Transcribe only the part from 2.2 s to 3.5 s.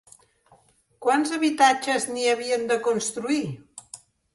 havien de construir?